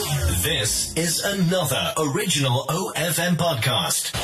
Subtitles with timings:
[0.00, 4.16] This is another original OFM podcast.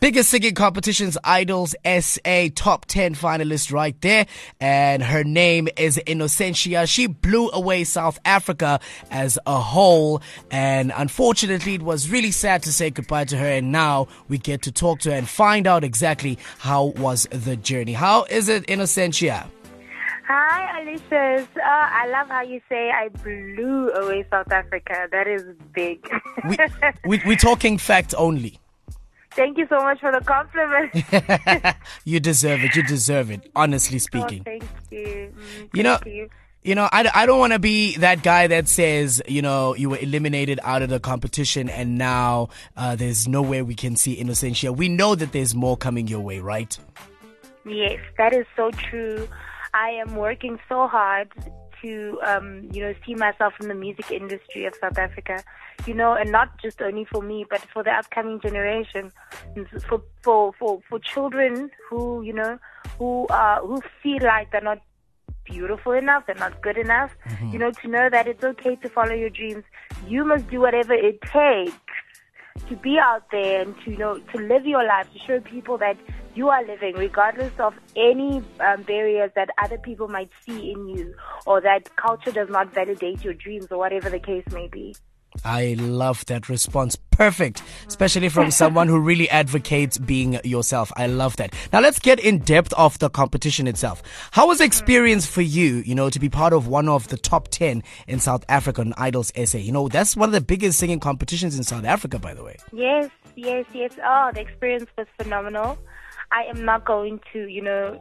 [0.00, 4.26] Biggest singing competitions, Idols SA top 10 finalist right there.
[4.60, 6.88] And her name is Innocentia.
[6.88, 8.80] She blew away South Africa
[9.10, 10.22] as a whole.
[10.50, 13.46] And unfortunately, it was really sad to say goodbye to her.
[13.46, 17.56] And now we get to talk to her and find out exactly how was the
[17.56, 17.92] journey.
[17.92, 19.50] How is it, Innocentia?
[20.26, 21.46] Hi, Alucius.
[21.56, 25.06] Uh, I love how you say I blew away South Africa.
[25.12, 25.44] That is
[25.74, 26.08] big.
[26.48, 26.56] we,
[27.04, 28.58] we, we're talking fact only.
[29.32, 31.76] Thank you so much for the compliment.
[32.04, 32.74] you deserve it.
[32.74, 33.50] You deserve it.
[33.54, 34.40] Honestly speaking.
[34.40, 35.32] Oh, thank you.
[35.36, 36.30] Mm, you know, you.
[36.62, 39.90] you know, I, I don't want to be that guy that says, you know, you
[39.90, 44.16] were eliminated out of the competition and now uh, there's no way we can see
[44.16, 44.74] Innocentia.
[44.74, 46.78] We know that there's more coming your way, right?
[47.66, 49.28] Yes, that is so true.
[49.74, 51.28] I am working so hard
[51.82, 55.42] to, um, you know, see myself in the music industry of South Africa,
[55.86, 59.10] you know, and not just only for me, but for the upcoming generation,
[59.88, 62.58] for for for, for children who, you know,
[62.98, 64.80] who uh, who feel like they're not
[65.44, 67.50] beautiful enough, they're not good enough, mm-hmm.
[67.50, 69.64] you know, to know that it's okay to follow your dreams.
[70.06, 71.74] You must do whatever it takes
[72.68, 75.76] to be out there and to you know to live your life to show people
[75.78, 75.96] that
[76.34, 81.14] you are living regardless of any um, barriers that other people might see in you
[81.46, 84.94] or that culture does not validate your dreams or whatever the case may be
[85.44, 86.96] I love that response.
[87.10, 87.62] Perfect.
[87.86, 90.92] Especially from someone who really advocates being yourself.
[90.96, 91.54] I love that.
[91.72, 94.02] Now let's get in depth of the competition itself.
[94.32, 97.16] How was the experience for you, you know, to be part of one of the
[97.16, 99.58] top 10 in South African Idols SA?
[99.58, 102.56] You know, that's one of the biggest singing competitions in South Africa, by the way.
[102.72, 103.92] Yes, yes, yes.
[104.04, 105.78] Oh, the experience was phenomenal.
[106.32, 108.00] I am not going to, you know,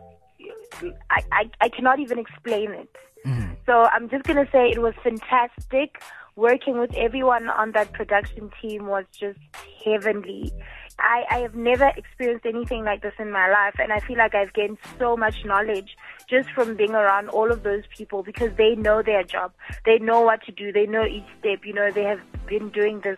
[1.10, 2.90] I, I, I cannot even explain it.
[3.26, 3.54] Mm-hmm.
[3.66, 6.02] So I'm just going to say it was fantastic
[6.36, 9.40] working with everyone on that production team was just
[9.84, 10.52] heavenly.
[11.00, 14.36] I, I have never experienced anything like this in my life, and I feel like
[14.36, 15.98] I've gained so much knowledge
[16.30, 19.52] just from being around all of those people because they know their job.
[19.86, 20.72] They know what to do.
[20.72, 21.66] They know each step.
[21.66, 23.18] You know, they have been doing this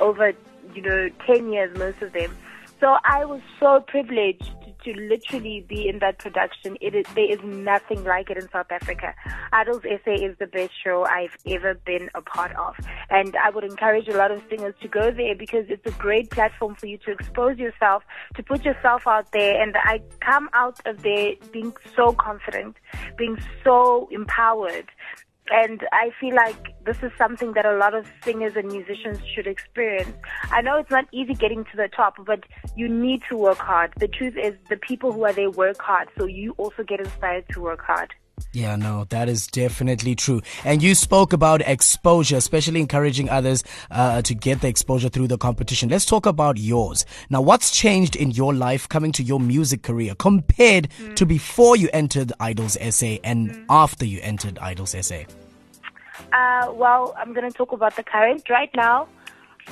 [0.00, 0.32] over,
[0.74, 2.34] you know, 10 years, most of them.
[2.80, 4.52] So I was so privileged
[4.86, 6.76] to literally be in that production.
[6.80, 9.14] It is, there is nothing like it in South Africa.
[9.52, 12.76] Idols SA is the best show I've ever been a part of.
[13.10, 16.30] And I would encourage a lot of singers to go there because it's a great
[16.30, 18.04] platform for you to expose yourself,
[18.36, 19.60] to put yourself out there.
[19.60, 22.76] And I come out of there being so confident,
[23.16, 24.86] being so empowered
[25.50, 29.46] and I feel like this is something that a lot of singers and musicians should
[29.46, 30.16] experience.
[30.50, 32.44] I know it's not easy getting to the top, but
[32.76, 33.92] you need to work hard.
[33.98, 37.44] The truth is, the people who are there work hard, so you also get inspired
[37.50, 38.12] to work hard.
[38.52, 40.42] Yeah, no, that is definitely true.
[40.64, 45.38] And you spoke about exposure, especially encouraging others uh, to get the exposure through the
[45.38, 45.88] competition.
[45.88, 47.06] Let's talk about yours.
[47.30, 51.16] Now, what's changed in your life coming to your music career compared mm.
[51.16, 53.64] to before you entered Idols SA and mm.
[53.70, 55.22] after you entered Idols SA?
[56.32, 58.48] Uh, well, I'm going to talk about the current.
[58.50, 59.08] Right now,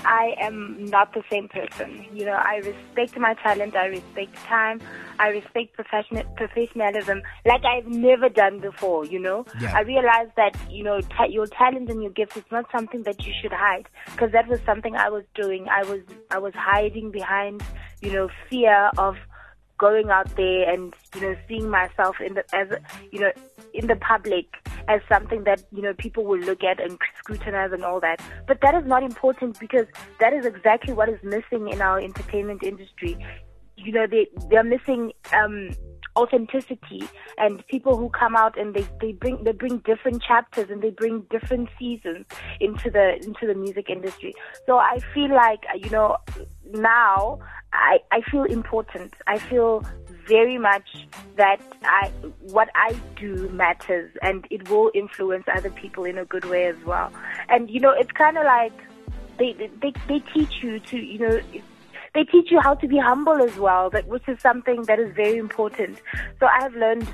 [0.04, 2.04] I am not the same person.
[2.12, 4.80] You know, I respect my talent, I respect time,
[5.18, 9.04] I respect professional professionalism like I've never done before.
[9.04, 9.76] You know, yeah.
[9.76, 13.26] I realized that you know ta- your talent and your gifts is not something that
[13.26, 15.68] you should hide because that was something I was doing.
[15.68, 16.00] I was
[16.30, 17.62] I was hiding behind
[18.02, 19.16] you know fear of
[19.78, 22.68] going out there and you know seeing myself in the as
[23.10, 23.32] you know
[23.74, 24.46] in the public
[24.88, 28.22] as something that you know people will look at and scrutinize and all that.
[28.46, 29.86] But that is not important because
[30.20, 33.18] that is exactly what is missing in our entertainment industry.
[33.76, 35.70] You know, they they're missing um,
[36.16, 37.02] authenticity
[37.38, 40.90] and people who come out and they, they bring they bring different chapters and they
[40.90, 42.24] bring different seasons
[42.60, 44.32] into the into the music industry.
[44.66, 46.16] So I feel like you know
[46.70, 47.40] now
[47.72, 49.14] I, I feel important.
[49.26, 49.84] I feel
[50.26, 52.08] very much that I
[52.40, 56.76] what I do matters and it will influence other people in a good way as
[56.84, 57.12] well.
[57.48, 58.72] And you know, it's kind of like
[59.38, 61.40] they, they they teach you to you know
[62.14, 65.14] they teach you how to be humble as well, that which is something that is
[65.14, 66.00] very important.
[66.38, 67.08] So I have learned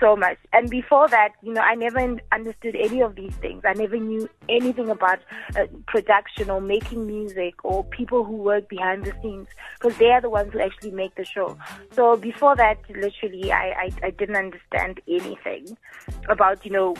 [0.00, 0.38] so much.
[0.52, 3.62] And before that, you know, I never understood any of these things.
[3.64, 5.20] I never knew anything about
[5.56, 9.48] uh, production or making music or people who work behind the scenes
[9.78, 11.56] because they are the ones who actually make the show.
[11.92, 15.76] So before that, literally, I, I, I didn't understand anything
[16.28, 16.94] about, you know,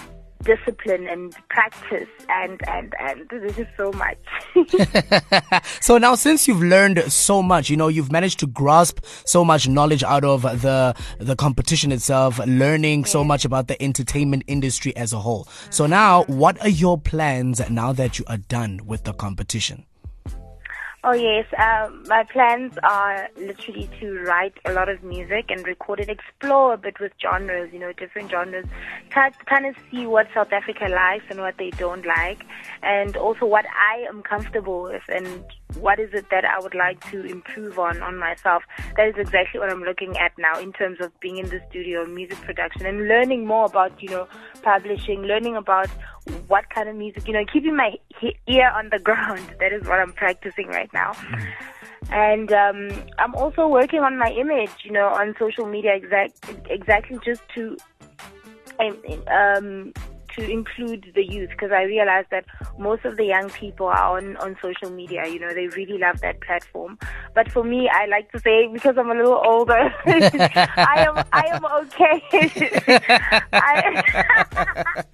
[0.44, 4.19] discipline and practice and and and this is so much.
[5.81, 9.69] so now since you've learned so much, you know, you've managed to grasp so much
[9.69, 15.12] knowledge out of the the competition itself, learning so much about the entertainment industry as
[15.12, 15.49] a whole.
[15.70, 19.87] So now what are your plans now that you are done with the competition?
[21.06, 26.01] Oh yes, um, my plans are literally to write a lot of music and record
[26.01, 28.65] it, explore a bit with genres, you know, different genres,
[29.11, 32.47] kind kind of see what South Africa likes and what they don't like,
[32.83, 35.45] and also what I am comfortable with and
[35.78, 38.62] what is it that I would like to improve on on myself.
[38.96, 42.05] That is exactly what I'm looking at now in terms of being in the studio,
[42.06, 44.28] music production, and learning more about you know
[44.62, 45.88] publishing, learning about
[46.46, 49.55] what kind of music, you know, keeping my he- ear on the ground.
[49.61, 51.12] That is what I'm practicing right now.
[52.10, 52.88] And um,
[53.19, 56.38] I'm also working on my image, you know, on social media, exact,
[56.69, 57.76] exactly just to
[59.28, 59.93] um,
[60.36, 62.44] to include the youth because I realize that
[62.78, 65.26] most of the young people are on, on social media.
[65.26, 66.98] You know, they really love that platform.
[67.34, 71.46] But for me, I like to say because I'm a little older, I am I
[71.52, 72.22] am okay.
[73.52, 75.04] I,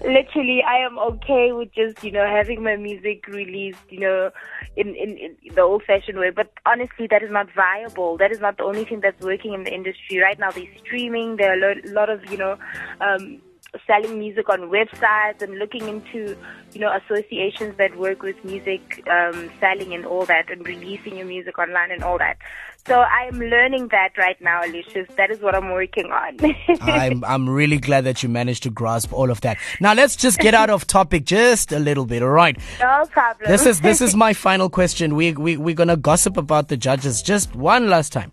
[0.00, 3.78] literally, I am okay with just you know having my music released.
[3.88, 4.30] You know,
[4.76, 6.30] in, in, in the old-fashioned way.
[6.30, 8.16] But honestly, that is not viable.
[8.16, 10.50] That is not the only thing that's working in the industry right now.
[10.50, 11.36] There's streaming.
[11.36, 12.56] There are a lot of you know.
[13.00, 13.42] Um,
[13.86, 16.36] selling music on websites and looking into,
[16.72, 21.26] you know, associations that work with music um, selling and all that and releasing your
[21.26, 22.38] music online and all that.
[22.86, 25.06] So I am learning that right now, Lucius.
[25.16, 26.38] That is what I'm working on.
[26.80, 29.58] I'm I'm really glad that you managed to grasp all of that.
[29.80, 32.56] Now let's just get out of topic just a little bit, all right?
[32.80, 33.50] No problem.
[33.50, 35.14] This is this is my final question.
[35.14, 38.32] We we we're gonna gossip about the judges just one last time.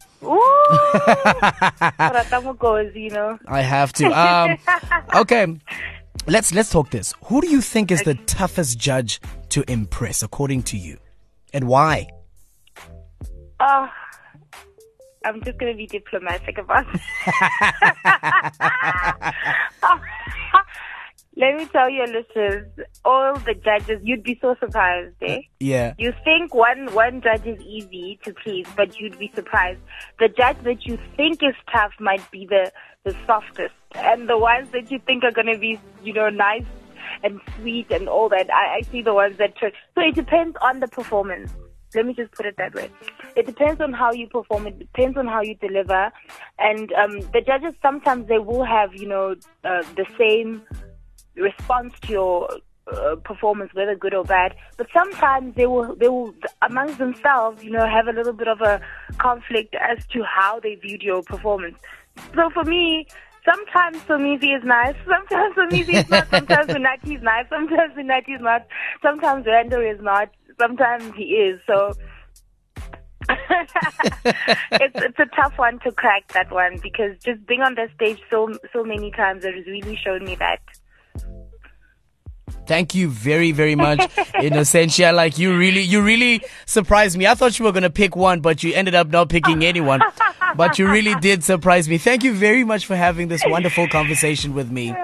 [0.71, 0.75] Ooh,
[2.95, 3.37] you know.
[3.47, 4.05] I have to.
[4.07, 4.57] Um,
[5.15, 5.47] okay,
[6.27, 7.13] let's let's talk this.
[7.25, 9.19] Who do you think is the toughest judge
[9.49, 10.97] to impress, according to you,
[11.53, 12.07] and why?
[13.59, 13.87] Uh,
[15.25, 17.01] I'm just going to be diplomatic about it.
[21.39, 22.67] Let me tell you, listeners,
[23.05, 25.41] all the judges, you'd be so surprised, eh?
[25.59, 25.93] Yeah.
[25.99, 29.79] You think one one judge is easy to please, but you'd be surprised.
[30.17, 32.71] The judge that you think is tough might be the
[33.03, 36.65] the softest, and the ones that you think are gonna be, you know, nice
[37.23, 38.51] and sweet and all that.
[38.51, 39.73] I, I see the ones that turn.
[39.93, 41.53] So it depends on the performance.
[41.93, 42.89] Let me just put it that way.
[43.35, 44.65] It depends on how you perform.
[44.65, 46.11] It depends on how you deliver,
[46.57, 50.63] and um, the judges sometimes they will have, you know, uh, the same
[51.37, 52.49] response to your
[52.91, 54.55] uh, performance, whether good or bad.
[54.77, 58.61] But sometimes they will, they will, amongst themselves, you know, have a little bit of
[58.61, 58.81] a
[59.17, 61.77] conflict as to how they viewed your performance.
[62.33, 63.07] So for me,
[63.45, 68.41] sometimes Somizi is nice, sometimes Somizi is not, sometimes Unati is nice, sometimes Unati is
[68.41, 68.67] not,
[69.01, 70.29] sometimes Rando is not,
[70.59, 71.59] sometimes he is.
[71.67, 71.93] So
[73.29, 78.21] it's it's a tough one to crack that one because just being on the stage
[78.29, 80.59] so so many times has really shown me that
[82.67, 83.99] Thank you very, very much,
[84.35, 85.13] Innocentia.
[85.13, 87.25] Like you really, you really surprised me.
[87.25, 90.01] I thought you were gonna pick one, but you ended up not picking anyone.
[90.55, 91.97] But you really did surprise me.
[91.97, 94.91] Thank you very much for having this wonderful conversation with me.
[94.91, 94.95] Uh,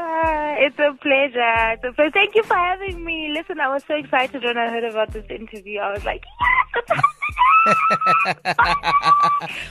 [0.65, 1.71] it's a pleasure.
[1.73, 2.11] It's a pleasure.
[2.11, 3.33] Thank you for having me.
[3.33, 5.79] Listen, I was so excited when I heard about this interview.
[5.79, 6.23] I was like,
[6.85, 7.03] yes,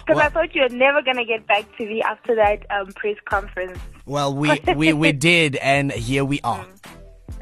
[0.07, 3.17] because I thought you were never gonna get back to me after that um, press
[3.25, 3.79] conference.
[4.07, 6.67] Well, we we we did, and here we are.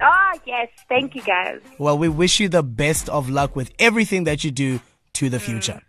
[0.03, 0.69] Oh, yes.
[0.89, 1.61] Thank you, guys.
[1.79, 4.81] Well, we wish you the best of luck with everything that you do
[5.15, 5.83] to the future.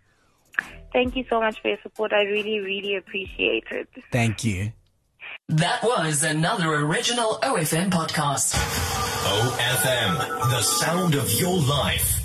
[0.92, 2.12] Thank you so much for your support.
[2.12, 3.88] I really, really appreciate it.
[4.10, 4.72] Thank you.
[5.48, 8.54] That was another original OFM podcast.
[9.24, 10.18] OFM,
[10.50, 12.21] the sound of your life.